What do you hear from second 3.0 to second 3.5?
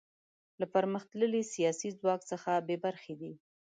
دي.